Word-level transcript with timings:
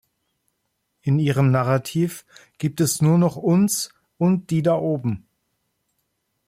In 1.03 1.19
ihrem 1.19 1.51
Narrativ 1.51 2.25
gibt 2.57 2.81
es 2.81 3.03
nur 3.03 3.19
noch 3.19 3.35
uns 3.35 3.93
und 4.17 4.49
die 4.49 4.63
da 4.63 4.73
oben. 4.73 5.27